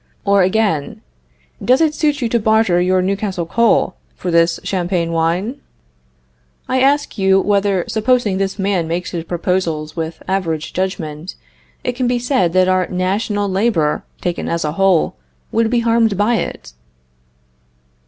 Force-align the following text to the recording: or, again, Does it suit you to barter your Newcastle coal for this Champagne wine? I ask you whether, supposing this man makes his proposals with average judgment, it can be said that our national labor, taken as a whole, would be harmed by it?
or, 0.25 0.41
again, 0.41 0.99
Does 1.63 1.79
it 1.79 1.93
suit 1.93 2.23
you 2.23 2.29
to 2.29 2.39
barter 2.39 2.81
your 2.81 3.03
Newcastle 3.03 3.45
coal 3.45 3.93
for 4.15 4.31
this 4.31 4.59
Champagne 4.63 5.11
wine? 5.11 5.61
I 6.67 6.81
ask 6.81 7.19
you 7.19 7.39
whether, 7.39 7.85
supposing 7.87 8.39
this 8.39 8.57
man 8.57 8.87
makes 8.87 9.11
his 9.11 9.25
proposals 9.25 9.95
with 9.95 10.23
average 10.27 10.73
judgment, 10.73 11.35
it 11.83 11.91
can 11.91 12.07
be 12.07 12.17
said 12.17 12.51
that 12.53 12.67
our 12.67 12.87
national 12.87 13.47
labor, 13.47 14.03
taken 14.21 14.49
as 14.49 14.65
a 14.65 14.71
whole, 14.71 15.17
would 15.51 15.69
be 15.69 15.81
harmed 15.81 16.17
by 16.17 16.37
it? 16.37 16.73